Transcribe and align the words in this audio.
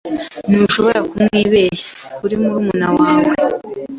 Ntushobora 0.49 0.99
kumwibeshya 1.09 1.89
kuri 2.17 2.33
murumuna 2.41 2.87
we. 2.95 3.05